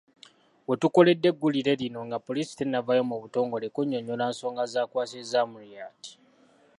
[0.67, 6.01] We tukoledde eggulire lino nga poliisi tennavaayo mu butongole kunnyonnyola nsonga zaakwasizza Amuriat.